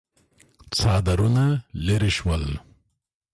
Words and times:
څادرونه 0.75 1.43
ليرې 1.85 2.11
شول. 2.17 2.43